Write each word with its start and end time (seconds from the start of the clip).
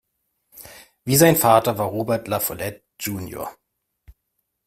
Wie 1.03 1.15
sein 1.15 1.35
Vater 1.35 1.77
war 1.77 1.85
Robert 1.85 2.27
La 2.27 2.39
Follette 2.39 2.81
jr. 2.99 3.55